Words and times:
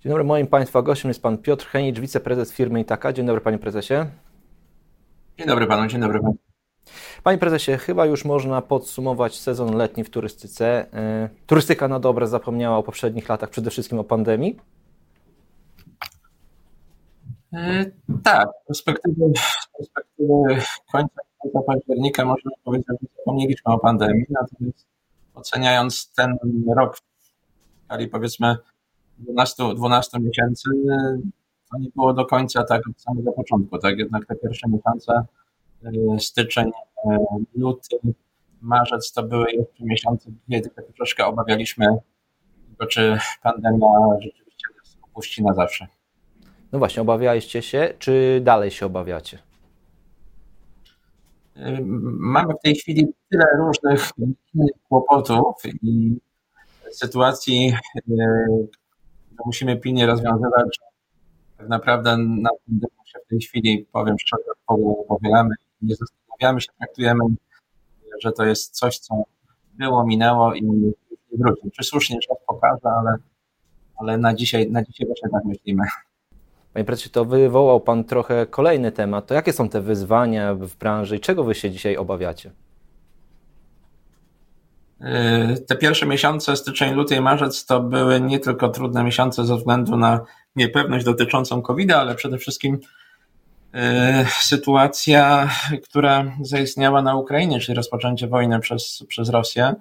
Dzień 0.00 0.10
dobry, 0.10 0.24
moim 0.24 0.46
Państwa 0.46 0.82
gościem 0.82 1.08
jest 1.08 1.22
Pan 1.22 1.38
Piotr 1.38 1.66
Henicz, 1.66 2.00
wiceprezes 2.00 2.52
firmy 2.52 2.80
Itaka. 2.80 3.12
Dzień 3.12 3.26
dobry 3.26 3.40
Panie 3.40 3.58
Prezesie. 3.58 3.94
Dzień 5.38 5.46
dobry 5.46 5.66
Panu, 5.66 5.88
dzień 5.88 6.00
dobry 6.00 6.20
Panu. 6.20 6.36
Panie 7.22 7.38
Prezesie, 7.38 7.76
chyba 7.76 8.06
już 8.06 8.24
można 8.24 8.62
podsumować 8.62 9.40
sezon 9.40 9.76
letni 9.76 10.04
w 10.04 10.10
turystyce. 10.10 10.92
E, 10.94 11.28
turystyka 11.46 11.88
na 11.88 12.00
dobre 12.00 12.26
zapomniała 12.26 12.76
o 12.76 12.82
poprzednich 12.82 13.28
latach, 13.28 13.50
przede 13.50 13.70
wszystkim 13.70 13.98
o 13.98 14.04
pandemii. 14.04 14.60
E, 17.52 17.84
tak, 18.24 18.48
z 18.48 18.66
perspektywy, 18.66 19.32
z 19.36 19.76
perspektywy 19.76 20.66
końca, 20.92 21.20
końca 21.38 21.60
października 21.66 22.24
można 22.24 22.50
powiedzieć, 22.64 22.86
że 22.88 23.08
zapomnieliśmy 23.16 23.72
o 23.72 23.78
pandemii, 23.78 24.24
natomiast 24.30 24.86
oceniając 25.34 26.12
ten 26.12 26.36
rok 26.76 26.96
w 26.96 27.00
skali 27.84 28.08
powiedzmy 28.08 28.56
12, 29.20 29.74
12 29.74 30.20
miesięcy, 30.20 30.70
to 31.70 31.78
nie 31.78 31.88
było 31.96 32.14
do 32.14 32.26
końca 32.26 32.64
tak 32.64 32.88
od 32.88 33.02
samego 33.02 33.32
początku, 33.32 33.78
tak? 33.78 33.98
Jednak 33.98 34.26
te 34.26 34.36
pierwsze 34.36 34.68
miesiące, 34.68 35.22
e, 35.84 36.20
styczeń, 36.20 36.70
e, 37.04 37.18
luty, 37.54 37.96
marzec 38.60 39.12
to 39.12 39.22
były 39.22 39.52
jeszcze 39.52 39.84
miesiące, 39.84 40.30
kiedy 40.50 40.70
tak 40.70 40.84
troszkę 40.96 41.26
obawialiśmy 41.26 41.86
tego, 42.70 42.86
czy 42.90 43.18
pandemia 43.42 43.86
rzeczywiście 44.20 44.68
nas 44.78 44.98
opuści 45.02 45.44
na 45.44 45.54
zawsze. 45.54 45.86
No 46.72 46.78
właśnie, 46.78 47.02
obawialiście 47.02 47.62
się, 47.62 47.94
czy 47.98 48.40
dalej 48.44 48.70
się 48.70 48.86
obawiacie? 48.86 49.38
E, 51.56 51.78
mamy 52.20 52.54
w 52.54 52.62
tej 52.62 52.74
chwili 52.74 53.06
tyle 53.30 53.44
różnych 53.58 54.10
kłopotów 54.88 55.54
i 55.82 56.16
sytuacji, 56.92 57.74
musimy 59.46 59.76
pilnie 59.76 60.06
rozwiązywać. 60.06 60.78
Tak 61.58 61.68
naprawdę 61.68 62.16
na 62.16 62.50
tym 62.66 62.80
się 63.04 63.18
w 63.26 63.28
tej 63.28 63.40
chwili, 63.40 63.86
powiem 63.92 64.16
szczerze, 64.18 64.42
powielamy 65.08 65.54
nie 65.82 65.94
zastanawiamy 65.94 66.60
się, 66.60 66.68
traktujemy, 66.78 67.24
że 68.22 68.32
to 68.32 68.44
jest 68.44 68.70
coś, 68.70 68.98
co 68.98 69.22
było, 69.74 70.06
minęło 70.06 70.54
i 70.54 70.62
nie 70.62 70.92
wróci. 71.32 71.70
Czy 71.70 71.84
słusznie 71.84 72.18
czas 72.20 72.36
pokaże, 72.46 72.88
ale, 72.98 73.16
ale 73.96 74.18
na, 74.18 74.34
dzisiaj, 74.34 74.70
na 74.70 74.84
dzisiaj 74.84 75.06
właśnie 75.06 75.28
tak 75.30 75.44
myślimy. 75.44 75.84
Panie 76.72 76.84
prezesie, 76.84 77.10
to 77.10 77.24
wywołał 77.24 77.80
Pan 77.80 78.04
trochę 78.04 78.46
kolejny 78.46 78.92
temat. 78.92 79.26
To 79.26 79.34
jakie 79.34 79.52
są 79.52 79.68
te 79.68 79.80
wyzwania 79.80 80.54
w 80.54 80.76
branży 80.76 81.16
i 81.16 81.20
czego 81.20 81.44
Wy 81.44 81.54
się 81.54 81.70
dzisiaj 81.70 81.96
obawiacie? 81.96 82.50
Yy, 85.00 85.58
te 85.58 85.76
pierwsze 85.76 86.06
miesiące, 86.06 86.56
styczeń, 86.56 86.94
luty 86.94 87.20
marzec, 87.20 87.66
to 87.66 87.80
były 87.80 88.20
nie 88.20 88.38
tylko 88.38 88.68
trudne 88.68 89.04
miesiące 89.04 89.46
ze 89.46 89.56
względu 89.56 89.96
na 89.96 90.20
niepewność 90.56 91.04
dotyczącą 91.04 91.62
COVID, 91.62 91.92
ale 91.92 92.14
przede 92.14 92.38
wszystkim 92.38 92.78
yy, 93.72 93.80
sytuacja, 94.40 95.50
która 95.84 96.24
zaistniała 96.42 97.02
na 97.02 97.16
Ukrainie, 97.16 97.60
czyli 97.60 97.76
rozpoczęcie 97.76 98.28
wojny 98.28 98.60
przez, 98.60 99.04
przez 99.08 99.28
Rosję. 99.28 99.74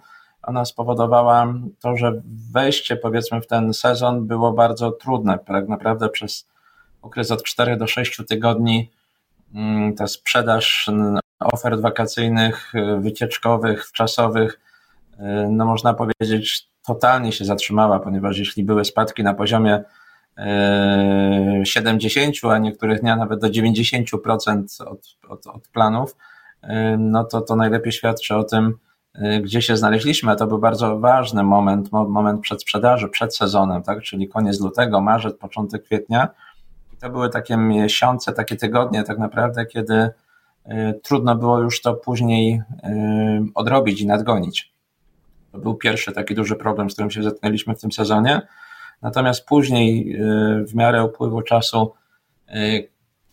Ona 0.44 0.66
spowodowała 0.66 1.53
to, 1.81 1.97
że 1.97 2.22
wejście 2.52 2.95
powiedzmy 2.95 3.42
w 3.42 3.47
ten 3.47 3.73
sezon 3.73 4.28
było 4.28 4.53
bardzo 4.53 4.92
trudne. 4.92 5.40
Tak 5.45 5.67
naprawdę 5.67 6.09
przez 6.09 6.47
okres 7.02 7.31
od 7.31 7.44
4 7.44 7.78
do 7.78 7.88
6 7.88 8.22
tygodni 8.30 8.92
mm, 9.53 9.95
ta 9.95 10.08
sprzedaż 10.08 10.90
ofert 11.40 11.81
wakacyjnych, 11.81 12.73
wycieczkowych, 13.00 13.92
czasowych 13.92 14.59
no 15.50 15.66
można 15.66 15.94
powiedzieć, 15.94 16.70
totalnie 16.88 17.31
się 17.31 17.45
zatrzymała, 17.45 18.00
ponieważ 18.00 18.38
jeśli 18.38 18.64
były 18.64 18.86
spadki 18.86 19.23
na 19.23 19.34
poziomie 19.34 19.84
70, 21.64 22.36
e, 22.44 22.52
a 22.52 22.58
niektórych 22.58 23.02
dnia 23.02 23.16
nawet 23.16 23.40
do 23.40 23.47
90% 23.47 24.64
od, 24.86 25.17
od, 25.30 25.47
od 25.47 25.67
planów, 25.67 26.16
e, 26.62 26.97
no 26.97 27.23
to 27.23 27.42
to 27.42 27.56
najlepiej 27.56 27.91
świadczy 27.91 28.35
o 28.35 28.44
tym, 28.44 28.74
gdzie 29.41 29.62
się 29.62 29.78
znaleźliśmy, 29.78 30.31
a 30.31 30.35
to 30.35 30.47
był 30.47 30.59
bardzo 30.59 31.00
ważny 31.00 31.44
moment, 31.44 31.91
moment 31.91 32.41
przed 32.41 32.62
sprzedaży, 32.62 33.09
przed 33.09 33.35
sezonem, 33.35 33.84
tak, 33.84 34.02
czyli 34.02 34.28
koniec 34.28 34.59
lutego, 34.59 35.02
marzec, 35.02 35.38
początek 35.38 35.84
kwietnia. 35.84 36.28
I 36.94 36.97
to 36.97 37.09
były 37.09 37.29
takie 37.29 37.58
miesiące, 37.58 38.34
takie 38.34 38.56
tygodnie 38.56 39.03
tak 39.03 39.18
naprawdę, 39.18 39.66
kiedy 39.66 40.09
trudno 41.03 41.35
było 41.35 41.59
już 41.59 41.81
to 41.81 41.94
później 41.94 42.62
odrobić 43.56 44.02
i 44.02 44.08
nadgonić. 44.08 44.74
Był 45.53 45.75
pierwszy 45.75 46.11
taki 46.11 46.35
duży 46.35 46.55
problem, 46.55 46.89
z 46.89 46.93
którym 46.93 47.11
się 47.11 47.23
zetknęliśmy 47.23 47.75
w 47.75 47.81
tym 47.81 47.91
sezonie. 47.91 48.41
Natomiast 49.01 49.45
później, 49.45 50.15
y, 50.15 50.65
w 50.65 50.75
miarę 50.75 51.05
upływu 51.05 51.41
czasu, 51.41 51.93
y, 52.55 52.89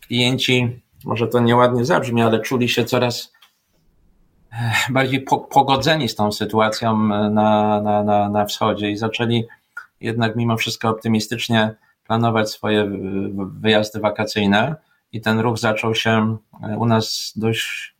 klienci, 0.07 0.81
może 1.05 1.27
to 1.27 1.39
nieładnie 1.39 1.85
zabrzmi, 1.85 2.21
ale 2.21 2.39
czuli 2.39 2.69
się 2.69 2.85
coraz 2.85 3.33
e, 4.51 4.71
bardziej 4.89 5.25
pogodzeni 5.51 6.09
z 6.09 6.15
tą 6.15 6.31
sytuacją 6.31 6.91
e, 6.91 7.29
na, 7.29 7.81
na, 7.81 8.03
na, 8.03 8.29
na 8.29 8.45
wschodzie 8.45 8.91
i 8.91 8.97
zaczęli 8.97 9.47
jednak 10.01 10.35
mimo 10.35 10.57
wszystko 10.57 10.89
optymistycznie 10.89 11.75
planować 12.07 12.49
swoje 12.49 12.91
wyjazdy 13.59 13.99
wakacyjne 13.99 14.75
i 15.11 15.21
ten 15.21 15.39
ruch 15.39 15.57
zaczął 15.57 15.95
się 15.95 16.37
e, 16.63 16.77
u 16.77 16.85
nas 16.85 17.33
dość 17.35 17.95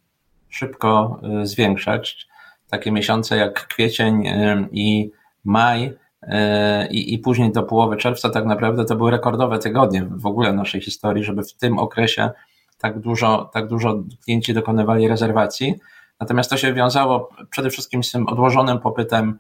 szybko 0.49 1.22
zwiększać 1.44 2.28
takie 2.69 2.91
miesiące 2.91 3.38
jak 3.38 3.67
kwiecień 3.67 4.23
i 4.72 5.11
maj 5.44 5.94
e, 6.22 6.88
i, 6.88 7.13
i 7.13 7.19
później 7.19 7.51
do 7.51 7.63
połowy 7.63 7.97
czerwca 7.97 8.29
tak 8.29 8.45
naprawdę 8.45 8.85
to 8.85 8.95
były 8.95 9.11
rekordowe 9.11 9.59
tygodnie 9.59 10.07
w 10.11 10.25
ogóle 10.25 10.53
naszej 10.53 10.81
historii, 10.81 11.23
żeby 11.23 11.44
w 11.44 11.53
tym 11.53 11.79
okresie 11.79 12.29
tak 12.78 13.00
dużo, 13.00 13.50
tak 13.53 13.67
dużo 13.67 14.03
klienci 14.25 14.53
dokonywali 14.53 15.07
rezerwacji. 15.07 15.75
Natomiast 16.19 16.50
to 16.50 16.57
się 16.57 16.73
wiązało 16.73 17.29
przede 17.50 17.69
wszystkim 17.69 18.03
z 18.03 18.11
tym 18.11 18.28
odłożonym 18.28 18.79
popytem 18.79 19.39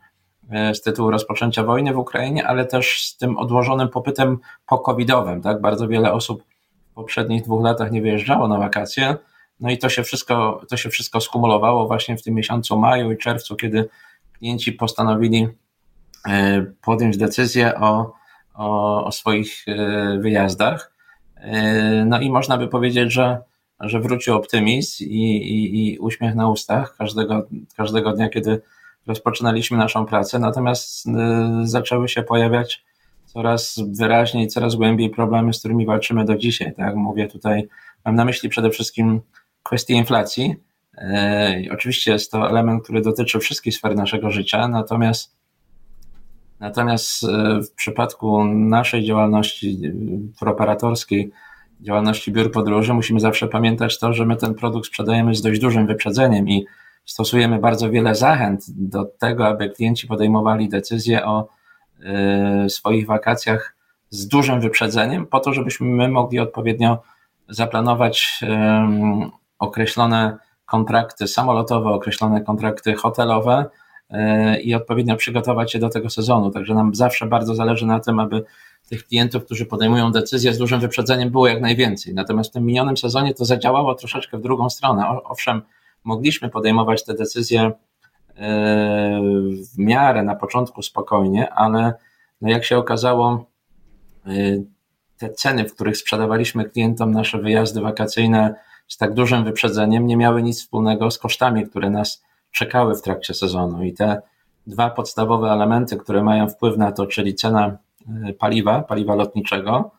e, 0.51 0.75
z 0.75 0.81
tytułu 0.81 1.11
rozpoczęcia 1.11 1.63
wojny 1.63 1.93
w 1.93 1.97
Ukrainie, 1.97 2.47
ale 2.47 2.65
też 2.65 3.01
z 3.01 3.17
tym 3.17 3.37
odłożonym 3.37 3.89
popytem 3.89 4.37
po-covidowym. 4.67 5.41
Tak? 5.41 5.61
Bardzo 5.61 5.87
wiele 5.87 6.13
osób 6.13 6.43
w 6.91 6.93
poprzednich 6.93 7.43
dwóch 7.43 7.63
latach 7.63 7.91
nie 7.91 8.01
wyjeżdżało 8.01 8.47
na 8.47 8.57
wakacje, 8.57 9.15
no 9.59 9.71
i 9.71 9.77
to 9.77 9.89
się 9.89 10.03
wszystko, 10.03 10.61
to 10.69 10.77
się 10.77 10.89
wszystko 10.89 11.21
skumulowało 11.21 11.87
właśnie 11.87 12.17
w 12.17 12.23
tym 12.23 12.33
miesiącu 12.33 12.77
maju 12.77 13.11
i 13.11 13.17
czerwcu, 13.17 13.55
kiedy 13.55 13.89
klienci 14.37 14.73
postanowili 14.73 15.47
e, 16.27 16.65
podjąć 16.81 17.17
decyzję 17.17 17.75
o, 17.75 18.13
o, 18.53 19.05
o 19.05 19.11
swoich 19.11 19.65
e, 19.67 20.17
wyjazdach. 20.19 20.91
E, 21.35 22.05
no 22.05 22.19
i 22.19 22.29
można 22.29 22.57
by 22.57 22.67
powiedzieć, 22.67 23.13
że, 23.13 23.37
że 23.79 23.99
wrócił 23.99 24.35
optymizm 24.35 25.03
i, 25.03 25.37
i, 25.37 25.93
i 25.93 25.99
uśmiech 25.99 26.35
na 26.35 26.49
ustach 26.49 26.95
każdego, 26.97 27.47
każdego 27.77 28.13
dnia, 28.13 28.29
kiedy 28.29 28.61
rozpoczynaliśmy 29.07 29.77
naszą 29.77 30.05
pracę, 30.05 30.39
natomiast 30.39 31.05
zaczęły 31.63 32.09
się 32.09 32.23
pojawiać 32.23 32.83
coraz 33.25 33.79
wyraźniej, 33.91 34.47
coraz 34.47 34.75
głębiej 34.75 35.09
problemy, 35.09 35.53
z 35.53 35.59
którymi 35.59 35.85
walczymy 35.85 36.25
do 36.25 36.35
dzisiaj. 36.35 36.73
Tak? 36.75 36.95
Mówię 36.95 37.27
tutaj, 37.27 37.67
mam 38.05 38.15
na 38.15 38.25
myśli 38.25 38.49
przede 38.49 38.69
wszystkim 38.69 39.21
kwestię 39.67 39.93
inflacji. 39.93 40.55
E, 40.97 41.61
oczywiście 41.71 42.11
jest 42.11 42.31
to 42.31 42.49
element, 42.49 42.83
który 42.83 43.01
dotyczy 43.01 43.39
wszystkich 43.39 43.75
sfer 43.75 43.95
naszego 43.95 44.31
życia, 44.31 44.67
natomiast 44.67 45.37
natomiast 46.59 47.23
e, 47.23 47.61
w 47.61 47.71
przypadku 47.71 48.45
naszej 48.45 49.05
działalności 49.05 49.81
operatorskiej, 50.41 51.31
działalności 51.81 52.31
biur 52.31 52.51
podróży, 52.51 52.93
musimy 52.93 53.19
zawsze 53.19 53.47
pamiętać 53.47 53.99
to, 53.99 54.13
że 54.13 54.25
my 54.25 54.35
ten 54.35 54.53
produkt 54.53 54.87
sprzedajemy 54.87 55.35
z 55.35 55.41
dość 55.41 55.59
dużym 55.59 55.87
wyprzedzeniem 55.87 56.49
i 56.49 56.65
stosujemy 57.05 57.59
bardzo 57.59 57.89
wiele 57.89 58.15
zachęt 58.15 58.65
do 58.69 59.05
tego, 59.05 59.47
aby 59.47 59.69
klienci 59.69 60.07
podejmowali 60.07 60.69
decyzje 60.69 61.25
o 61.25 61.47
e, 62.03 62.69
swoich 62.69 63.05
wakacjach 63.05 63.75
z 64.09 64.27
dużym 64.27 64.61
wyprzedzeniem, 64.61 65.25
po 65.25 65.39
to, 65.39 65.53
żebyśmy 65.53 65.87
my 65.87 66.09
mogli 66.09 66.39
odpowiednio 66.39 67.01
zaplanować 67.49 68.39
określone 69.59 70.37
kontrakty 70.65 71.27
samolotowe, 71.27 71.89
określone 71.89 72.41
kontrakty 72.41 72.93
hotelowe 72.93 73.65
e, 74.09 74.61
i 74.61 74.75
odpowiednio 74.75 75.15
przygotować 75.15 75.71
się 75.71 75.79
do 75.79 75.89
tego 75.89 76.09
sezonu. 76.09 76.51
Także 76.51 76.73
nam 76.73 76.95
zawsze 76.95 77.25
bardzo 77.25 77.55
zależy 77.55 77.85
na 77.85 77.99
tym, 77.99 78.19
aby 78.19 78.43
tych 78.89 79.07
klientów, 79.07 79.45
którzy 79.45 79.65
podejmują 79.65 80.11
decyzje 80.11 80.53
z 80.53 80.57
dużym 80.57 80.79
wyprzedzeniem, 80.79 81.29
było 81.29 81.47
jak 81.47 81.61
najwięcej. 81.61 82.13
Natomiast 82.13 82.49
w 82.49 82.53
tym 82.53 82.65
minionym 82.65 82.97
sezonie 82.97 83.33
to 83.33 83.45
zadziałało 83.45 83.95
troszeczkę 83.95 84.37
w 84.37 84.41
drugą 84.41 84.69
stronę. 84.69 85.21
Owszem, 85.23 85.61
mogliśmy 86.03 86.49
podejmować 86.49 87.05
te 87.05 87.13
decyzje 87.13 87.61
e, 87.61 87.71
w 89.73 89.77
miarę 89.77 90.23
na 90.23 90.35
początku 90.35 90.81
spokojnie, 90.81 91.53
ale 91.53 91.93
no 92.41 92.49
jak 92.49 92.65
się 92.65 92.77
okazało, 92.77 93.45
e, 94.25 94.31
te 95.17 95.29
ceny, 95.29 95.69
w 95.69 95.75
których 95.75 95.97
sprzedawaliśmy 95.97 96.65
klientom 96.65 97.11
nasze 97.11 97.37
wyjazdy 97.37 97.81
wakacyjne, 97.81 98.55
z 98.87 98.97
tak 98.97 99.13
dużym 99.13 99.43
wyprzedzeniem 99.43 100.07
nie 100.07 100.17
miały 100.17 100.43
nic 100.43 100.61
wspólnego 100.61 101.11
z 101.11 101.17
kosztami, 101.17 101.69
które 101.69 101.89
nas 101.89 102.23
czekały 102.51 102.95
w 102.95 103.01
trakcie 103.01 103.33
sezonu. 103.33 103.83
I 103.83 103.93
te 103.93 104.21
dwa 104.67 104.89
podstawowe 104.89 105.51
elementy, 105.51 105.97
które 105.97 106.23
mają 106.23 106.49
wpływ 106.49 106.77
na 106.77 106.91
to, 106.91 107.05
czyli 107.05 107.35
cena 107.35 107.77
paliwa, 108.39 108.81
paliwa 108.81 109.15
lotniczego 109.15 109.91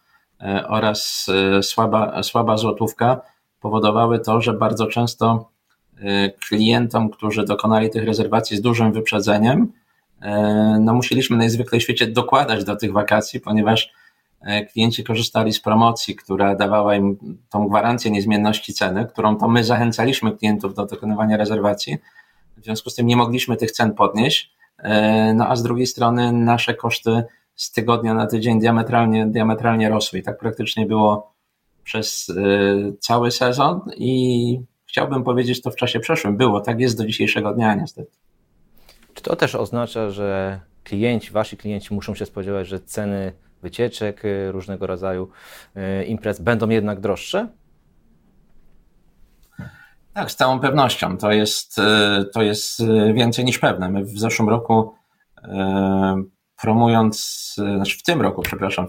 oraz 0.68 1.26
słaba, 1.62 2.22
słaba 2.22 2.56
złotówka 2.56 3.20
powodowały 3.60 4.20
to, 4.20 4.40
że 4.40 4.52
bardzo 4.52 4.86
często 4.86 5.50
klientom, 6.48 7.10
którzy 7.10 7.44
dokonali 7.44 7.90
tych 7.90 8.04
rezerwacji 8.04 8.56
z 8.56 8.60
dużym 8.60 8.92
wyprzedzeniem, 8.92 9.72
no 10.80 10.94
musieliśmy 10.94 11.36
najzwyklej 11.36 11.80
w 11.80 11.84
świecie 11.84 12.06
dokładać 12.06 12.64
do 12.64 12.76
tych 12.76 12.92
wakacji, 12.92 13.40
ponieważ 13.40 13.92
E, 13.92 14.07
klienci 14.72 15.04
korzystali 15.04 15.52
z 15.52 15.60
promocji, 15.60 16.16
która 16.16 16.54
dawała 16.54 16.94
im 16.96 17.38
tą 17.50 17.68
gwarancję 17.68 18.10
niezmienności 18.10 18.74
ceny, 18.74 19.06
którą 19.06 19.36
to 19.36 19.48
my 19.48 19.64
zachęcaliśmy 19.64 20.32
klientów 20.32 20.74
do 20.74 20.86
dokonywania 20.86 21.36
rezerwacji. 21.36 21.98
W 22.56 22.64
związku 22.64 22.90
z 22.90 22.94
tym 22.94 23.06
nie 23.06 23.16
mogliśmy 23.16 23.56
tych 23.56 23.70
cen 23.70 23.94
podnieść. 23.94 24.52
E, 24.78 25.34
no 25.34 25.48
a 25.48 25.56
z 25.56 25.62
drugiej 25.62 25.86
strony 25.86 26.32
nasze 26.32 26.74
koszty 26.74 27.24
z 27.54 27.72
tygodnia 27.72 28.14
na 28.14 28.26
tydzień 28.26 28.60
diametralnie, 28.60 29.26
diametralnie 29.26 29.88
rosły 29.88 30.18
i 30.18 30.22
tak 30.22 30.38
praktycznie 30.38 30.86
było 30.86 31.32
przez 31.84 32.30
e, 32.30 32.34
cały 33.00 33.30
sezon 33.30 33.80
i 33.96 34.60
chciałbym 34.86 35.24
powiedzieć 35.24 35.62
to 35.62 35.70
w 35.70 35.76
czasie 35.76 36.00
przeszłym. 36.00 36.36
Było, 36.36 36.60
tak 36.60 36.80
jest 36.80 36.98
do 36.98 37.06
dzisiejszego 37.06 37.54
dnia 37.54 37.74
niestety. 37.74 38.10
Czy 39.14 39.22
to 39.22 39.36
też 39.36 39.54
oznacza, 39.54 40.10
że 40.10 40.60
klienci, 40.84 41.30
wasi 41.30 41.56
klienci 41.56 41.94
muszą 41.94 42.14
się 42.14 42.26
spodziewać, 42.26 42.68
że 42.68 42.80
ceny 42.80 43.32
wycieczek, 43.62 44.24
y, 44.24 44.52
różnego 44.52 44.86
rodzaju 44.86 45.28
y, 45.76 46.04
imprez 46.04 46.40
będą 46.40 46.68
jednak 46.68 47.00
droższe? 47.00 47.48
Tak, 50.12 50.30
z 50.30 50.36
całą 50.36 50.60
pewnością. 50.60 51.16
To 51.16 51.32
jest, 51.32 51.78
y, 51.78 51.82
to 52.34 52.42
jest 52.42 52.82
więcej 53.14 53.44
niż 53.44 53.58
pewne. 53.58 53.88
My 53.88 54.04
w 54.04 54.18
zeszłym 54.18 54.48
roku 54.48 54.94
promując, 56.60 57.54
znaczy 57.76 57.98
w 57.98 58.02
tym 58.02 58.22
roku, 58.22 58.42
przepraszam, 58.42 58.86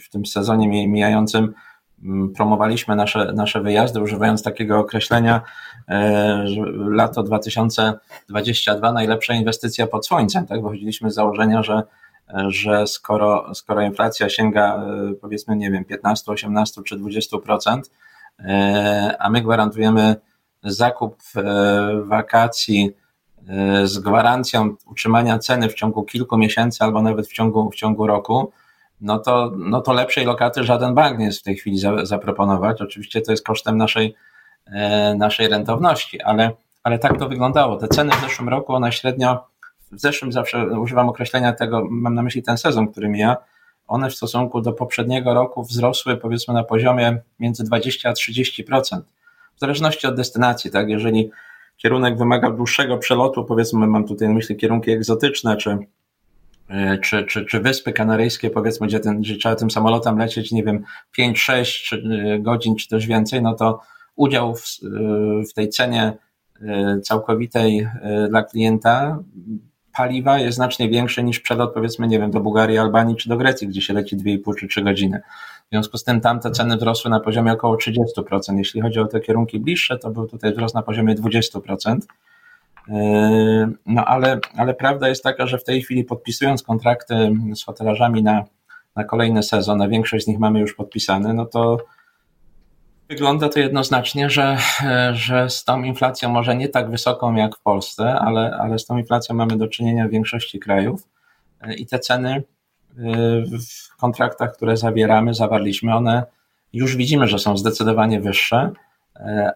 w 0.00 0.10
tym, 0.10 0.26
sezonie 0.26 0.88
mijającym, 0.88 1.54
mm, 2.02 2.32
promowaliśmy 2.32 2.96
nasze, 2.96 3.32
nasze 3.32 3.60
wyjazdy, 3.60 4.00
używając 4.00 4.42
takiego 4.42 4.78
określenia, 4.78 5.42
że 6.44 6.62
lato 6.76 7.22
2022 7.22 8.92
najlepsza 8.92 9.34
inwestycja 9.34 9.86
pod 9.86 10.06
słońcem. 10.06 10.46
Tak? 10.46 10.62
Wychodziliśmy 10.62 11.10
z 11.10 11.14
założenia, 11.14 11.62
że 11.62 11.82
że 12.48 12.86
skoro, 12.86 13.54
skoro 13.54 13.82
inflacja 13.82 14.28
sięga 14.28 14.76
e, 14.76 15.14
powiedzmy, 15.14 15.56
nie 15.56 15.70
wiem, 15.70 15.84
15, 15.84 16.32
18 16.32 16.82
czy 16.82 16.96
20%, 16.96 17.80
e, 18.38 19.16
a 19.18 19.30
my 19.30 19.42
gwarantujemy 19.42 20.16
zakup 20.62 21.16
e, 21.36 22.02
wakacji 22.04 22.90
z 23.84 23.98
gwarancją 23.98 24.76
utrzymania 24.86 25.38
ceny 25.38 25.68
w 25.68 25.74
ciągu 25.74 26.02
kilku 26.02 26.38
miesięcy 26.38 26.84
albo 26.84 27.02
nawet 27.02 27.26
w 27.26 27.32
ciągu, 27.32 27.70
w 27.70 27.74
ciągu 27.74 28.06
roku, 28.06 28.52
no 29.00 29.18
to, 29.18 29.52
no 29.56 29.80
to 29.80 29.92
lepszej 29.92 30.24
lokaty 30.24 30.64
żaden 30.64 30.94
bank 30.94 31.18
nie 31.18 31.24
jest 31.24 31.40
w 31.40 31.42
tej 31.42 31.56
chwili 31.56 31.78
za, 31.78 32.06
zaproponować. 32.06 32.82
Oczywiście 32.82 33.20
to 33.20 33.30
jest 33.30 33.46
kosztem 33.46 33.76
naszej, 33.76 34.14
naszej 35.16 35.48
rentowności, 35.48 36.22
ale, 36.22 36.50
ale 36.82 36.98
tak 36.98 37.18
to 37.18 37.28
wyglądało. 37.28 37.76
Te 37.76 37.88
ceny 37.88 38.12
w 38.12 38.20
zeszłym 38.20 38.48
roku, 38.48 38.74
one 38.74 38.92
średnio 38.92 39.49
w 39.92 40.00
zeszłym 40.00 40.32
zawsze 40.32 40.66
używam 40.66 41.08
określenia 41.08 41.52
tego, 41.52 41.86
mam 41.90 42.14
na 42.14 42.22
myśli 42.22 42.42
ten 42.42 42.58
sezon, 42.58 42.88
który 42.88 43.08
mija, 43.08 43.36
one 43.86 44.10
w 44.10 44.14
stosunku 44.14 44.60
do 44.60 44.72
poprzedniego 44.72 45.34
roku 45.34 45.62
wzrosły 45.62 46.16
powiedzmy 46.16 46.54
na 46.54 46.64
poziomie 46.64 47.18
między 47.40 47.64
20 47.64 48.08
a 48.08 48.12
30%. 48.12 49.00
W 49.56 49.60
zależności 49.60 50.06
od 50.06 50.14
destynacji, 50.14 50.70
tak? 50.70 50.88
Jeżeli 50.88 51.30
kierunek 51.76 52.18
wymaga 52.18 52.50
dłuższego 52.50 52.98
przelotu, 52.98 53.44
powiedzmy, 53.44 53.86
mam 53.86 54.04
tutaj 54.04 54.28
na 54.28 54.34
myśli 54.34 54.56
kierunki 54.56 54.90
egzotyczne, 54.90 55.56
czy, 55.56 55.78
e, 56.68 56.98
czy, 56.98 57.24
czy, 57.24 57.44
czy 57.44 57.60
wyspy 57.60 57.92
kanaryjskie, 57.92 58.50
powiedzmy, 58.50 58.86
gdzie, 58.86 59.00
ten, 59.00 59.20
gdzie 59.20 59.36
trzeba 59.36 59.56
tym 59.56 59.70
samolotem 59.70 60.18
lecieć, 60.18 60.52
nie 60.52 60.64
wiem, 60.64 60.84
5-6 61.18 61.96
e, 61.96 62.38
godzin, 62.38 62.76
czy 62.76 62.88
też 62.88 63.06
więcej, 63.06 63.42
no 63.42 63.54
to 63.54 63.80
udział 64.16 64.54
w, 64.54 64.60
e, 64.60 64.88
w 65.50 65.52
tej 65.54 65.68
cenie 65.68 66.12
całkowitej 67.02 67.88
dla 68.28 68.42
klienta 68.42 69.18
paliwa 69.92 70.38
jest 70.38 70.56
znacznie 70.56 70.88
większy 70.88 71.22
niż 71.22 71.40
przelot, 71.40 71.74
powiedzmy, 71.74 72.08
nie 72.08 72.18
wiem, 72.18 72.30
do 72.30 72.40
Bułgarii, 72.40 72.78
Albanii 72.78 73.16
czy 73.16 73.28
do 73.28 73.36
Grecji, 73.36 73.68
gdzie 73.68 73.82
się 73.82 73.94
leci 73.94 74.16
2,5 74.16 74.54
czy 74.58 74.68
3 74.68 74.82
godziny. 74.82 75.20
W 75.66 75.70
związku 75.72 75.98
z 75.98 76.04
tym 76.04 76.20
tamte 76.20 76.50
ceny 76.50 76.76
wzrosły 76.76 77.10
na 77.10 77.20
poziomie 77.20 77.52
około 77.52 77.76
30%. 77.76 78.56
Jeśli 78.56 78.80
chodzi 78.80 79.00
o 79.00 79.06
te 79.06 79.20
kierunki 79.20 79.60
bliższe, 79.60 79.98
to 79.98 80.10
był 80.10 80.26
tutaj 80.26 80.52
wzrost 80.52 80.74
na 80.74 80.82
poziomie 80.82 81.14
20%. 81.14 81.98
Yy, 82.88 82.94
no 83.86 84.04
ale, 84.04 84.40
ale 84.56 84.74
prawda 84.74 85.08
jest 85.08 85.22
taka, 85.22 85.46
że 85.46 85.58
w 85.58 85.64
tej 85.64 85.82
chwili 85.82 86.04
podpisując 86.04 86.62
kontrakty 86.62 87.32
z 87.54 87.64
hotelarzami 87.64 88.22
na, 88.22 88.44
na 88.96 89.04
kolejny 89.04 89.42
sezon, 89.42 89.82
a 89.82 89.88
większość 89.88 90.24
z 90.24 90.28
nich 90.28 90.38
mamy 90.38 90.60
już 90.60 90.74
podpisane, 90.74 91.34
no 91.34 91.46
to 91.46 91.78
Wygląda 93.10 93.48
to 93.48 93.58
jednoznacznie, 93.58 94.30
że, 94.30 94.56
że 95.12 95.50
z 95.50 95.64
tą 95.64 95.82
inflacją 95.82 96.28
może 96.28 96.56
nie 96.56 96.68
tak 96.68 96.90
wysoką 96.90 97.34
jak 97.34 97.56
w 97.56 97.62
Polsce, 97.62 98.12
ale, 98.12 98.56
ale 98.60 98.78
z 98.78 98.86
tą 98.86 98.98
inflacją 98.98 99.34
mamy 99.34 99.56
do 99.56 99.68
czynienia 99.68 100.08
w 100.08 100.10
większości 100.10 100.58
krajów. 100.58 101.08
I 101.76 101.86
te 101.86 101.98
ceny 101.98 102.36
y, 102.36 102.42
w 103.92 103.96
kontraktach, 103.96 104.52
które 104.52 104.76
zawieramy, 104.76 105.34
zawarliśmy, 105.34 105.94
one 105.94 106.22
już 106.72 106.96
widzimy, 106.96 107.28
że 107.28 107.38
są 107.38 107.56
zdecydowanie 107.56 108.20
wyższe, 108.20 108.70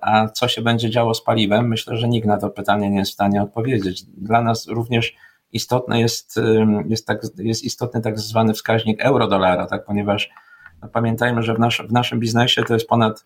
a 0.00 0.28
co 0.28 0.48
się 0.48 0.62
będzie 0.62 0.90
działo 0.90 1.14
z 1.14 1.24
paliwem, 1.24 1.68
myślę, 1.68 1.96
że 1.96 2.08
nikt 2.08 2.26
na 2.26 2.38
to 2.38 2.50
pytanie 2.50 2.90
nie 2.90 2.98
jest 2.98 3.10
w 3.10 3.14
stanie 3.14 3.42
odpowiedzieć. 3.42 4.02
Dla 4.02 4.42
nas 4.42 4.68
również 4.68 5.14
istotne 5.52 6.00
jest, 6.00 6.40
jest, 6.88 7.06
tak, 7.06 7.22
jest 7.38 7.64
istotny 7.64 8.00
tak 8.00 8.18
zwany 8.18 8.54
wskaźnik 8.54 9.00
euro-dolara, 9.00 9.66
tak, 9.66 9.84
ponieważ 9.84 10.30
no, 10.82 10.88
pamiętajmy, 10.88 11.42
że 11.42 11.54
w, 11.54 11.58
nasz, 11.58 11.82
w 11.88 11.92
naszym 11.92 12.20
biznesie 12.20 12.62
to 12.62 12.74
jest 12.74 12.88
ponad 12.88 13.24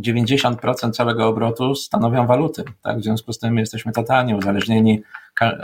90% 0.00 0.92
całego 0.92 1.26
obrotu 1.28 1.74
stanowią 1.74 2.26
waluty. 2.26 2.64
Tak? 2.82 2.98
W 2.98 3.02
związku 3.02 3.32
z 3.32 3.38
tym 3.38 3.58
jesteśmy 3.58 3.92
totalnie 3.92 4.36
uzależnieni 4.36 5.02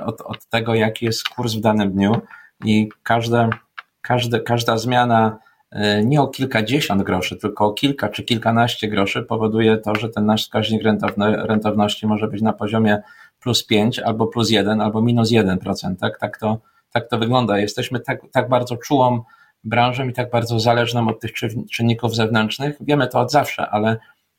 od, 0.07 0.21
od 0.21 0.47
tego, 0.47 0.75
jaki 0.75 1.05
jest 1.05 1.29
kurs 1.29 1.55
w 1.55 1.61
danym 1.61 1.93
dniu 1.93 2.21
i 2.65 2.89
każda, 3.03 3.49
każda, 4.03 4.41
każda 4.41 4.79
zmiana 4.79 5.39
e, 5.71 6.05
nie 6.05 6.23
o 6.23 6.29
kilkadziesiąt 6.29 7.03
groszy, 7.03 7.37
tylko 7.37 7.67
o 7.67 7.73
kilka 7.73 8.09
czy 8.09 8.23
kilkanaście 8.23 8.89
groszy 8.89 9.23
powoduje 9.23 9.77
to, 9.77 9.95
że 9.95 10.09
ten 10.09 10.27
nasz 10.27 10.43
wskaźnik 10.43 10.83
rentowności 11.49 12.07
może 12.07 12.29
być 12.29 12.43
na 12.43 12.53
poziomie 12.53 13.03
plus 13.41 13.67
5 13.67 13.99
albo 13.99 14.27
plus 14.27 14.51
1 14.51 14.81
albo 14.81 15.03
minus 15.03 15.31
1%. 15.31 15.97
Tak, 15.97 16.19
tak, 16.19 16.39
to, 16.39 16.59
tak 16.93 17.09
to 17.09 17.19
wygląda. 17.19 17.59
Jesteśmy 17.59 18.01
tak, 18.01 18.21
tak 18.33 18.49
bardzo 18.49 18.77
czułą 18.77 19.23
branżą 19.65 20.09
i 20.09 20.13
tak 20.13 20.31
bardzo 20.31 20.61
zależną 20.61 21.09
od 21.09 21.21
tych 21.21 21.33
czynników 21.73 22.15
zewnętrznych. 22.15 22.77
Wiemy 22.81 23.09
to 23.09 23.21
od 23.21 23.33
zawsze, 23.33 23.71
ale 23.71 23.97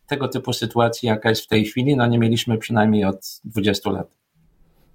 tego 0.07 0.27
typu 0.27 0.53
sytuacji, 0.53 1.07
jaka 1.07 1.29
jest 1.29 1.41
w 1.41 1.47
tej 1.47 1.65
chwili, 1.65 1.95
no 1.95 2.07
nie 2.07 2.19
mieliśmy 2.19 2.57
przynajmniej 2.57 3.05
od 3.05 3.39
20 3.45 3.91
lat. 3.91 4.07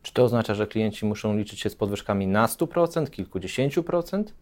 Czy 0.02 0.12
to 0.12 0.25
oznacza, 0.25 0.54
że 0.54 0.66
klienci 0.66 1.07
muszą 1.07 1.37
liczyć 1.37 1.61
się 1.61 1.71
z 1.71 1.76
podwyżkami 1.76 2.26
na 2.26 2.47
100%, 2.47 3.11
kilkudziesięciu 3.11 3.83
procent? 3.83 4.35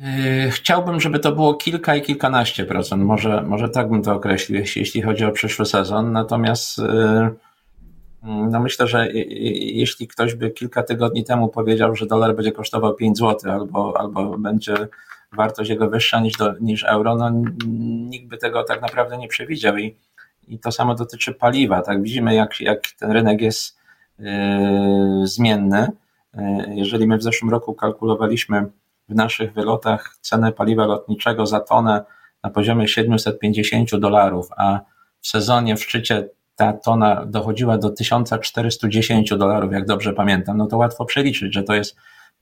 Yy, 0.00 0.50
chciałbym, 0.50 1.00
żeby 1.00 1.18
to 1.18 1.32
było 1.32 1.54
kilka 1.54 1.96
i 1.96 2.02
kilkanaście 2.02 2.64
procent. 2.64 3.02
Może, 3.02 3.42
może 3.42 3.68
tak 3.68 3.90
bym 3.90 4.02
to 4.02 4.14
określił, 4.14 4.60
jeśli 4.76 5.02
chodzi 5.02 5.24
o 5.24 5.32
przyszły 5.32 5.66
sezon. 5.66 6.12
Natomiast 6.12 6.78
yy, 6.78 7.30
no 8.22 8.60
myślę, 8.60 8.86
że 8.86 9.12
jeśli 9.12 10.08
ktoś 10.08 10.34
by 10.34 10.50
kilka 10.50 10.82
tygodni 10.82 11.24
temu 11.24 11.48
powiedział, 11.48 11.96
że 11.96 12.06
dolar 12.06 12.34
będzie 12.36 12.52
kosztował 12.52 12.94
5 12.94 13.18
zł 13.18 13.52
albo, 13.52 14.00
albo 14.00 14.38
będzie 14.38 14.74
wartość 15.32 15.70
jego 15.70 15.90
wyższa 15.90 16.20
niż, 16.20 16.36
do, 16.36 16.54
niż 16.60 16.84
euro, 16.84 17.16
no 17.16 17.30
nikt 18.08 18.28
by 18.28 18.36
tego 18.36 18.64
tak 18.64 18.82
naprawdę 18.82 19.18
nie 19.18 19.28
przewidział 19.28 19.76
i, 19.76 19.96
i 20.48 20.58
to 20.58 20.72
samo 20.72 20.94
dotyczy 20.94 21.34
paliwa, 21.34 21.82
tak, 21.82 22.02
widzimy 22.02 22.34
jak, 22.34 22.60
jak 22.60 22.80
ten 22.98 23.10
rynek 23.10 23.40
jest 23.40 23.78
yy, 24.18 24.28
zmienny, 25.22 25.88
yy, 26.34 26.42
jeżeli 26.74 27.06
my 27.06 27.18
w 27.18 27.22
zeszłym 27.22 27.50
roku 27.50 27.74
kalkulowaliśmy 27.74 28.66
w 29.08 29.14
naszych 29.14 29.52
wylotach 29.52 30.16
cenę 30.20 30.52
paliwa 30.52 30.86
lotniczego 30.86 31.46
za 31.46 31.60
tonę 31.60 32.04
na 32.42 32.50
poziomie 32.50 32.88
750 32.88 33.96
dolarów, 33.96 34.48
a 34.56 34.80
w 35.20 35.28
sezonie 35.28 35.76
w 35.76 35.82
szczycie 35.82 36.28
ta 36.56 36.72
tona 36.72 37.24
dochodziła 37.26 37.78
do 37.78 37.90
1410 37.90 39.30
dolarów, 39.30 39.72
jak 39.72 39.86
dobrze 39.86 40.12
pamiętam, 40.12 40.56
no 40.56 40.66
to 40.66 40.76
łatwo 40.76 41.04
przeliczyć, 41.04 41.54
że 41.54 41.62
to 41.62 41.74
jest 41.74 41.96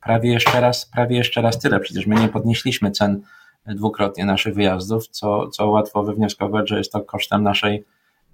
prawie 0.07 0.33
jeszcze 0.33 0.61
raz, 0.61 0.87
prawie 0.87 1.17
jeszcze 1.17 1.43
raz 1.43 1.59
tyle. 1.59 1.81
Przecież 1.81 2.07
my 2.07 2.15
nie 2.15 2.29
podnieśliśmy 2.29 2.91
cen 2.91 3.23
dwukrotnie 3.67 4.25
naszych 4.25 4.55
wyjazdów, 4.55 5.09
co, 5.09 5.49
co 5.49 5.71
łatwo 5.71 6.03
wywnioskować, 6.03 6.69
że 6.69 6.79
jest 6.79 6.93
to 6.93 7.01
kosztem 7.01 7.43
naszej 7.43 7.85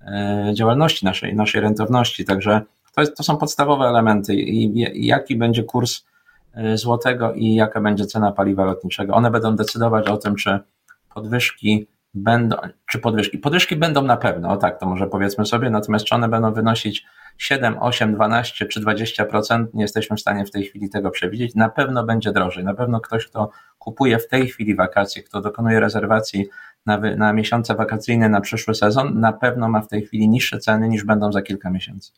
e, 0.07 0.51
działalności, 0.55 1.05
naszej, 1.05 1.37
naszej 1.37 1.61
rentowności. 1.61 2.25
Także 2.25 2.61
to, 2.95 3.01
jest, 3.01 3.17
to 3.17 3.23
są 3.23 3.37
podstawowe 3.37 3.85
elementy 3.85 4.35
i, 4.35 4.73
jaki 5.07 5.37
będzie 5.37 5.65
kurs 5.65 6.05
e, 6.55 6.77
złotego 6.77 7.33
i 7.33 7.55
jaka 7.55 7.81
będzie 7.81 8.07
cena 8.07 8.33
paliwa 8.33 8.65
lotniczego. 8.65 9.15
One 9.15 9.31
będą 9.31 9.57
decydować 9.57 10.09
o 10.09 10.17
tym, 10.17 10.37
czy 10.37 10.59
podwyżki 11.15 11.87
będą, 12.15 12.57
czy 12.91 12.99
podwyżki? 12.99 13.39
Podwyżki 13.39 13.77
będą 13.77 14.03
na 14.03 14.17
pewno, 14.17 14.51
o 14.51 14.57
tak, 14.57 14.81
to 14.81 14.87
może 14.87 15.07
powiedzmy 15.07 15.47
sobie, 15.47 15.71
natomiast 15.71 16.05
czy 16.05 16.15
one 16.15 16.29
będą 16.29 16.53
wynosić 16.53 17.07
7, 17.39 17.77
8, 17.81 18.15
12 18.15 18.67
czy 18.67 18.81
20%, 18.81 19.67
nie 19.75 19.83
jesteśmy 19.83 20.17
w 20.17 20.21
stanie 20.21 20.45
w 20.45 20.51
tej 20.51 20.65
chwili 20.65 20.91
tego 20.91 21.11
przewidzieć. 21.11 21.55
Na 21.55 21.69
pewno 21.69 22.05
będzie 22.05 22.33
drożej. 22.33 22.65
Na 22.65 22.75
pewno 22.75 23.01
ktoś, 23.01 23.27
kto 23.27 23.51
kupuje 23.79 24.19
w 24.19 24.29
tej 24.29 24.49
chwili 24.49 24.75
wakacje, 24.75 25.23
kto 25.23 25.41
dokonuje 25.41 25.81
rezerwacji 25.81 26.49
na, 26.87 26.99
na 26.99 27.33
miesiące 27.33 27.75
wakacyjne 27.75 28.29
na 28.29 28.41
przyszły 28.41 28.75
sezon, 28.75 29.21
na 29.21 29.33
pewno 29.33 29.69
ma 29.69 29.81
w 29.81 29.89
tej 29.89 30.03
chwili 30.03 30.29
niższe 30.29 30.59
ceny 30.59 30.89
niż 30.89 31.05
będą 31.05 31.33
za 31.33 31.43
kilka 31.43 31.71
miesięcy. 31.71 32.13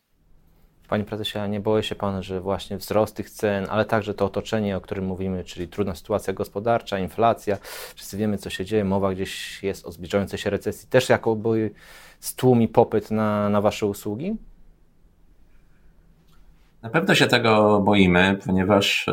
Panie 0.89 1.05
prezesie, 1.05 1.39
nie 1.49 1.61
boi 1.61 1.83
się 1.83 1.95
pan, 1.95 2.23
że 2.23 2.41
właśnie 2.41 2.77
wzrost 2.77 3.17
tych 3.17 3.31
cen, 3.31 3.67
ale 3.71 3.85
także 3.85 4.15
to 4.15 4.25
otoczenie, 4.25 4.77
o 4.77 4.81
którym 4.81 5.05
mówimy, 5.05 5.45
czyli 5.45 5.69
trudna 5.69 5.95
sytuacja 5.95 6.33
gospodarcza, 6.33 6.99
inflacja, 6.99 7.59
wszyscy 7.95 8.17
wiemy, 8.17 8.39
co 8.39 8.51
się 8.51 8.65
dzieje, 8.65 8.85
mowa 8.85 9.13
gdzieś 9.13 9.63
jest 9.63 9.87
o 9.87 9.93
zbliżającej 9.93 10.39
się 10.39 10.51
recesji, 10.51 10.89
też 10.89 11.09
jakoby 11.09 11.71
stłumi 12.21 12.69
popyt 12.69 13.11
na, 13.11 13.49
na 13.49 13.61
wasze 13.61 13.87
usługi? 13.87 14.37
Na 16.83 16.91
pewno 16.91 17.15
się 17.15 17.27
tego 17.27 17.81
boimy, 17.81 18.39
ponieważ 18.47 19.09
e, 19.09 19.13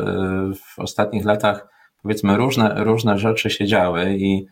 w 0.54 0.78
ostatnich 0.78 1.24
latach 1.24 1.68
powiedzmy 2.02 2.36
różne, 2.36 2.84
różne 2.84 3.18
rzeczy 3.18 3.50
się 3.50 3.66
działy 3.66 4.16
i 4.18 4.46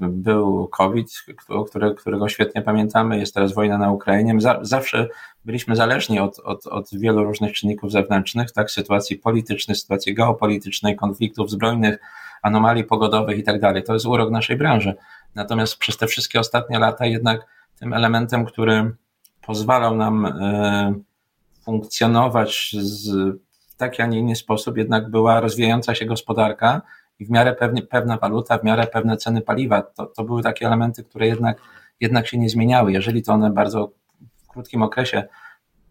był 0.00 0.68
COVID, 0.68 1.24
który, 1.68 1.94
którego 1.94 2.28
świetnie 2.28 2.62
pamiętamy, 2.62 3.18
jest 3.18 3.34
teraz 3.34 3.54
wojna 3.54 3.78
na 3.78 3.90
Ukrainie. 3.90 4.34
Zawsze 4.60 5.08
byliśmy 5.44 5.76
zależni 5.76 6.20
od, 6.20 6.38
od, 6.38 6.66
od 6.66 6.88
wielu 6.92 7.24
różnych 7.24 7.52
czynników 7.52 7.92
zewnętrznych, 7.92 8.52
tak, 8.52 8.70
sytuacji 8.70 9.16
politycznej, 9.16 9.76
sytuacji 9.76 10.14
geopolitycznej, 10.14 10.96
konfliktów 10.96 11.50
zbrojnych, 11.50 11.98
anomalii 12.42 12.84
pogodowych 12.84 13.38
i 13.38 13.42
tak 13.42 13.60
dalej. 13.60 13.82
To 13.82 13.92
jest 13.92 14.06
urok 14.06 14.30
naszej 14.30 14.56
branży. 14.56 14.94
Natomiast 15.34 15.78
przez 15.78 15.96
te 15.96 16.06
wszystkie 16.06 16.40
ostatnie 16.40 16.78
lata 16.78 17.06
jednak 17.06 17.46
tym 17.78 17.92
elementem, 17.92 18.44
który 18.44 18.90
pozwalał 19.46 19.96
nam 19.96 20.26
e, 20.26 20.94
funkcjonować 21.64 22.76
z, 22.78 23.10
w 23.68 23.74
taki, 23.76 24.02
a 24.02 24.06
nie 24.06 24.18
inny 24.18 24.36
sposób, 24.36 24.76
jednak 24.76 25.10
była 25.10 25.40
rozwijająca 25.40 25.94
się 25.94 26.04
gospodarka 26.04 26.82
i 27.18 27.26
w 27.26 27.30
miarę 27.30 27.52
pewnie, 27.52 27.82
pewna 27.82 28.16
waluta, 28.16 28.58
w 28.58 28.64
miarę 28.64 28.86
pewne 28.86 29.16
ceny 29.16 29.40
paliwa. 29.40 29.82
To, 29.82 30.06
to 30.06 30.24
były 30.24 30.42
takie 30.42 30.66
elementy, 30.66 31.04
które 31.04 31.26
jednak, 31.26 31.58
jednak 32.00 32.26
się 32.26 32.38
nie 32.38 32.48
zmieniały. 32.48 32.92
Jeżeli 32.92 33.22
to 33.22 33.32
one 33.32 33.50
bardzo 33.50 33.90
w 34.42 34.48
krótkim 34.48 34.82
okresie 34.82 35.24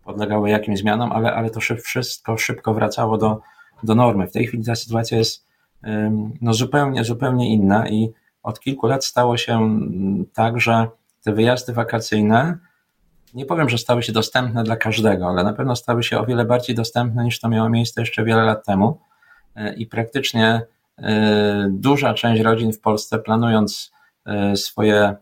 podlegały 0.03 0.49
jakimś 0.49 0.79
zmianom, 0.79 1.11
ale, 1.11 1.33
ale 1.33 1.49
to 1.49 1.59
wszystko 1.83 2.37
szybko 2.37 2.73
wracało 2.73 3.17
do, 3.17 3.41
do 3.83 3.95
normy. 3.95 4.27
W 4.27 4.31
tej 4.31 4.47
chwili 4.47 4.65
ta 4.65 4.75
sytuacja 4.75 5.17
jest 5.17 5.45
no, 6.41 6.53
zupełnie, 6.53 7.03
zupełnie 7.03 7.53
inna 7.53 7.89
i 7.89 8.13
od 8.43 8.59
kilku 8.59 8.87
lat 8.87 9.05
stało 9.05 9.37
się 9.37 9.79
tak, 10.33 10.59
że 10.59 10.87
te 11.23 11.33
wyjazdy 11.33 11.73
wakacyjne 11.73 12.57
nie 13.35 13.45
powiem, 13.45 13.69
że 13.69 13.77
stały 13.77 14.03
się 14.03 14.11
dostępne 14.11 14.63
dla 14.63 14.75
każdego, 14.75 15.27
ale 15.27 15.43
na 15.43 15.53
pewno 15.53 15.75
stały 15.75 16.03
się 16.03 16.19
o 16.19 16.25
wiele 16.25 16.45
bardziej 16.45 16.75
dostępne 16.75 17.23
niż 17.23 17.39
to 17.39 17.49
miało 17.49 17.69
miejsce 17.69 18.01
jeszcze 18.01 18.23
wiele 18.23 18.43
lat 18.43 18.65
temu. 18.65 18.99
E, 19.55 19.73
I 19.73 19.85
praktycznie 19.85 20.61
duża 21.69 22.13
część 22.13 22.41
rodzin 22.41 22.73
w 22.73 22.79
Polsce, 22.79 23.19
planując 23.19 23.91
e, 24.25 24.55
swoje 24.55 25.15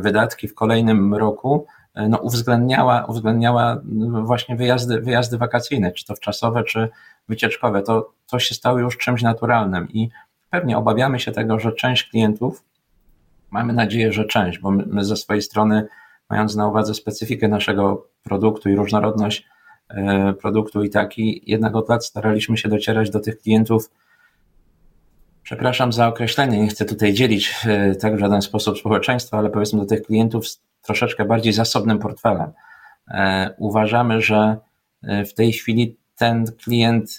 wydatki 0.00 0.48
w 0.48 0.54
kolejnym 0.54 1.14
roku, 1.14 1.66
no, 2.08 2.18
uwzględniała, 2.18 3.04
uwzględniała 3.04 3.80
właśnie 4.24 4.56
wyjazdy, 4.56 5.00
wyjazdy 5.00 5.38
wakacyjne, 5.38 5.92
czy 5.92 6.06
to 6.06 6.14
wczasowe, 6.14 6.64
czy 6.64 6.88
wycieczkowe. 7.28 7.82
To, 7.82 8.12
to 8.30 8.38
się 8.38 8.54
stało 8.54 8.78
już 8.78 8.98
czymś 8.98 9.22
naturalnym 9.22 9.88
i 9.92 10.08
pewnie 10.50 10.78
obawiamy 10.78 11.20
się 11.20 11.32
tego, 11.32 11.58
że 11.58 11.72
część 11.72 12.10
klientów, 12.10 12.64
mamy 13.50 13.72
nadzieję, 13.72 14.12
że 14.12 14.24
część, 14.24 14.58
bo 14.58 14.70
my, 14.70 15.04
ze 15.04 15.16
swojej 15.16 15.42
strony 15.42 15.86
mając 16.30 16.56
na 16.56 16.68
uwadze 16.68 16.94
specyfikę 16.94 17.48
naszego 17.48 18.06
produktu 18.22 18.68
i 18.68 18.74
różnorodność 18.74 19.46
e, 19.88 20.32
produktu 20.32 20.84
i 20.84 20.90
taki, 20.90 21.42
jednak 21.46 21.76
od 21.76 21.88
lat 21.88 22.06
staraliśmy 22.06 22.56
się 22.56 22.68
docierać 22.68 23.10
do 23.10 23.20
tych 23.20 23.38
klientów. 23.38 23.90
Przepraszam 25.44 25.92
za 25.92 26.08
określenie, 26.08 26.58
nie 26.58 26.68
chcę 26.68 26.84
tutaj 26.84 27.12
dzielić 27.12 27.54
e, 27.66 27.94
tak 27.94 28.16
w 28.16 28.18
żaden 28.18 28.42
sposób 28.42 28.78
społeczeństwa, 28.78 29.38
ale 29.38 29.50
powiedzmy 29.50 29.80
do 29.80 29.86
tych 29.86 30.02
klientów 30.02 30.48
z 30.48 30.62
troszeczkę 30.82 31.24
bardziej 31.24 31.52
zasobnym 31.52 31.98
portfelem. 31.98 32.52
E, 33.08 33.54
uważamy, 33.58 34.20
że 34.20 34.56
w 35.02 35.34
tej 35.34 35.52
chwili 35.52 35.96
ten 36.16 36.44
klient 36.64 37.16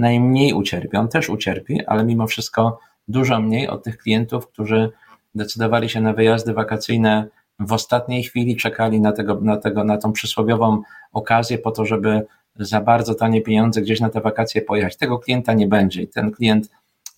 najmniej 0.00 0.54
ucierpi. 0.54 0.96
On 0.96 1.08
też 1.08 1.28
ucierpi, 1.28 1.86
ale 1.86 2.04
mimo 2.04 2.26
wszystko 2.26 2.78
dużo 3.08 3.40
mniej 3.40 3.68
od 3.68 3.84
tych 3.84 3.98
klientów, 3.98 4.48
którzy 4.48 4.90
decydowali 5.34 5.88
się 5.88 6.00
na 6.00 6.12
wyjazdy 6.12 6.52
wakacyjne 6.52 7.26
w 7.58 7.72
ostatniej 7.72 8.22
chwili 8.22 8.56
czekali 8.56 9.00
na, 9.00 9.12
tego, 9.12 9.40
na, 9.40 9.56
tego, 9.56 9.84
na 9.84 9.98
tą 9.98 10.12
przysłowiową 10.12 10.82
okazję 11.12 11.58
po 11.58 11.70
to, 11.70 11.84
żeby 11.84 12.26
za 12.56 12.80
bardzo 12.80 13.14
tanie 13.14 13.42
pieniądze 13.42 13.82
gdzieś 13.82 14.00
na 14.00 14.10
te 14.10 14.20
wakacje 14.20 14.62
pojechać. 14.62 14.96
Tego 14.96 15.18
klienta 15.18 15.52
nie 15.52 15.66
będzie 15.66 16.06
ten 16.06 16.30
klient, 16.30 16.70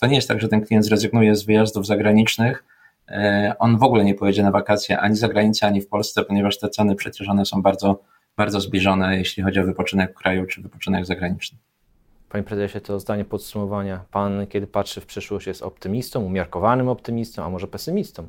to 0.05 0.09
nie 0.09 0.17
jest 0.17 0.29
tak, 0.29 0.41
że 0.41 0.49
ten 0.49 0.67
klient 0.67 0.85
zrezygnuje 0.85 1.37
z 1.37 1.45
wyjazdów 1.45 1.87
zagranicznych, 1.87 2.65
e, 3.09 3.55
on 3.59 3.79
w 3.79 3.83
ogóle 3.83 4.05
nie 4.05 4.15
pojedzie 4.15 4.43
na 4.43 4.51
wakacje 4.51 5.01
ani 5.01 5.17
za 5.17 5.29
granicę, 5.29 5.67
ani 5.67 5.81
w 5.81 5.89
Polsce, 5.89 6.25
ponieważ 6.25 6.59
te 6.59 6.69
ceny 6.69 6.95
przecież 6.95 7.29
one 7.29 7.47
są 7.47 7.63
bardzo, 7.63 8.03
bardzo 8.37 8.61
zbliżone, 8.61 9.19
jeśli 9.19 9.43
chodzi 9.43 9.61
o 9.61 9.65
wypoczynek 9.65 10.13
w 10.13 10.15
kraju 10.15 10.47
czy 10.47 10.63
wypoczynek 10.63 11.07
zagraniczny. 11.07 11.59
Panie 12.29 12.45
prezesie, 12.45 12.81
to 12.81 13.01
zdanie 13.01 13.25
podsumowania. 13.25 14.05
Pan, 14.11 14.47
kiedy 14.47 14.67
patrzy 14.67 15.01
w 15.01 15.07
przyszłość, 15.07 15.47
jest 15.47 15.63
optymistą, 15.63 16.25
umiarkowanym 16.25 16.89
optymistą, 16.89 17.45
a 17.45 17.51
może 17.51 17.67
pesymistą? 17.67 18.29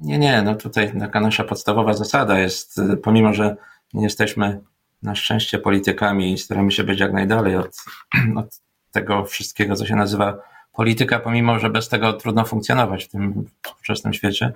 Nie, 0.00 0.18
nie, 0.18 0.42
no 0.42 0.54
tutaj 0.54 0.98
taka 0.98 1.20
nasza 1.20 1.44
podstawowa 1.44 1.92
zasada 1.92 2.38
jest, 2.38 2.78
y, 2.78 2.96
pomimo 2.96 3.34
że 3.34 3.56
nie 3.94 4.02
jesteśmy 4.02 4.60
na 5.02 5.14
szczęście 5.14 5.58
politykami 5.58 6.32
i 6.32 6.38
staramy 6.38 6.72
się 6.72 6.84
być 6.84 7.00
jak 7.00 7.12
najdalej 7.12 7.56
od, 7.56 7.76
od 8.36 8.65
tego 9.00 9.24
wszystkiego, 9.24 9.76
co 9.76 9.86
się 9.86 9.96
nazywa 9.96 10.38
polityka, 10.72 11.18
pomimo 11.18 11.58
że 11.58 11.70
bez 11.70 11.88
tego 11.88 12.12
trudno 12.12 12.44
funkcjonować 12.44 13.04
w 13.04 13.08
tym 13.08 13.44
współczesnym 13.62 14.12
świecie. 14.12 14.52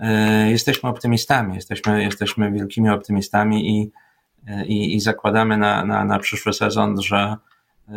Y, 0.00 0.50
jesteśmy 0.50 0.88
optymistami, 0.88 1.54
jesteśmy, 1.54 2.02
jesteśmy 2.02 2.52
wielkimi 2.52 2.90
optymistami 2.90 3.70
i, 3.70 3.90
i, 4.66 4.96
i 4.96 5.00
zakładamy 5.00 5.56
na, 5.56 5.84
na, 5.84 6.04
na 6.04 6.18
przyszły 6.18 6.52
sezon, 6.52 7.02
że 7.02 7.36
y, 7.88 7.92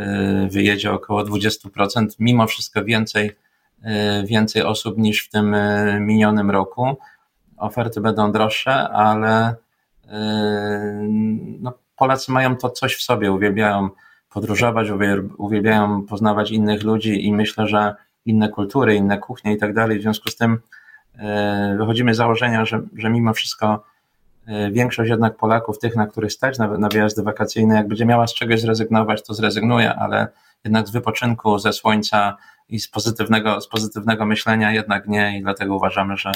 wyjedzie 0.50 0.91
około 0.91 1.24
20%, 1.24 2.07
mimo 2.19 2.48
wszystko 2.48 2.84
więcej 2.84 3.36
E, 3.86 4.24
więcej 4.24 4.63
osób 4.63 4.98
niż 4.98 5.25
w 5.25 5.29
tym 5.29 5.53
e, 5.53 6.00
minionym 6.00 6.51
roku. 6.51 6.98
Oferty 7.57 8.01
będą 8.01 8.31
droższe, 8.31 8.74
ale 8.89 9.55
e, 10.07 11.07
no, 11.60 11.74
Polacy 11.95 12.31
mają 12.31 12.57
to 12.57 12.69
coś 12.69 12.95
w 12.95 13.01
sobie, 13.01 13.31
uwielbiają 13.31 13.89
podróżować, 14.36 14.88
uwielbiają 15.38 16.06
poznawać 16.06 16.51
innych 16.51 16.84
ludzi 16.84 17.27
i 17.27 17.34
myślę, 17.34 17.68
że 17.68 17.96
inne 18.25 18.50
kultury, 18.50 18.96
inne 18.96 19.18
kuchnie 19.18 19.54
i 19.54 19.58
tak 19.58 19.74
dalej. 19.74 20.00
W 20.00 20.01
związku 20.01 20.30
z 20.30 20.36
tym 20.36 20.60
wychodzimy 21.77 22.13
z 22.13 22.18
założenia, 22.18 22.65
że, 22.65 22.82
że 22.96 23.10
mimo 23.10 23.34
wszystko 23.34 23.84
większość 24.72 25.10
jednak 25.10 25.38
Polaków, 25.38 25.80
tych, 25.80 25.96
na 25.96 26.08
których 26.08 26.34
stać 26.34 26.58
na, 26.58 26.77
na 26.77 26.89
wyjazdy 26.89 27.24
wakacyjne, 27.24 27.75
jak 27.75 27.88
będzie 27.88 28.06
miała 28.06 28.27
z 28.27 28.34
czegoś 28.34 28.62
zrezygnować, 28.62 29.24
to 29.24 29.34
zrezygnuje, 29.34 29.96
ale 29.96 30.27
jednak 30.63 30.88
z 30.88 30.92
wypoczynku, 30.92 31.60
ze 31.60 31.74
słońca, 31.74 32.38
i 32.70 32.80
z 32.80 32.88
pozytywnego, 32.88 33.62
z 33.62 33.68
pozytywnego 33.68 34.25
myślenia 34.25 34.72
jednak 34.72 35.08
nie 35.08 35.38
i 35.38 35.42
dlatego 35.42 35.75
uważamy, 35.75 36.18
że, 36.18 36.32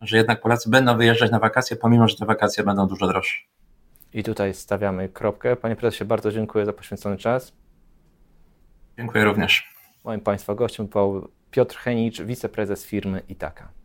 że 0.00 0.16
jednak 0.16 0.40
Polacy 0.40 0.70
będą 0.70 0.96
wyjeżdżać 0.96 1.30
na 1.30 1.38
wakacje, 1.38 1.76
pomimo, 1.76 2.08
że 2.08 2.16
te 2.16 2.26
wakacje 2.26 2.64
będą 2.64 2.86
dużo 2.86 3.08
droższe. 3.08 3.42
I 4.12 4.22
tutaj 4.22 4.54
stawiamy 4.54 5.08
kropkę. 5.08 5.56
Panie 5.56 5.76
prezesie, 5.76 6.04
bardzo 6.04 6.32
dziękuję 6.32 6.66
za 6.66 6.72
poświęcony 6.72 7.16
czas. 7.16 7.52
Dziękuję 8.98 9.24
również. 9.24 9.74
Moim 10.04 10.20
Państwa 10.20 10.54
gościem 10.54 10.86
był 10.86 11.28
Piotr 11.50 11.76
Henicz, 11.76 12.22
wiceprezes 12.22 12.86
firmy 12.86 13.22
Itaka. 13.28 13.79